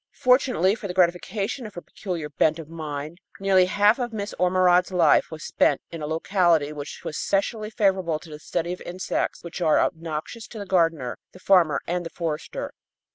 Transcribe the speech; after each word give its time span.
Fortunately 0.17 0.73
for 0.73 0.87
the 0.87 0.95
gratification 0.95 1.67
of 1.67 1.75
her 1.75 1.81
peculiar 1.83 2.27
bent 2.27 2.57
of 2.57 2.67
mind, 2.67 3.19
nearly 3.39 3.65
half 3.67 3.99
of 3.99 4.11
Miss 4.11 4.33
Ormerod's 4.39 4.91
life 4.91 5.29
was 5.29 5.43
spent 5.43 5.79
in 5.91 6.01
a 6.01 6.07
locality 6.07 6.73
which 6.73 7.03
was 7.03 7.19
specially 7.19 7.69
favorable 7.69 8.17
to 8.17 8.31
the 8.31 8.39
study 8.39 8.73
of 8.73 8.81
insects 8.81 9.43
which 9.43 9.61
are 9.61 9.77
obnoxious 9.79 10.47
to 10.47 10.57
the 10.57 10.65
gardener, 10.65 11.19
the 11.33 11.39
farmer 11.39 11.83
and 11.85 12.03
the 12.03 12.09
forester. 12.09 12.73